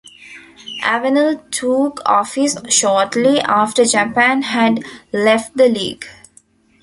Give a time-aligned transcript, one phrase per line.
[0.81, 6.07] Avenol took office shortly after Japan had left the League.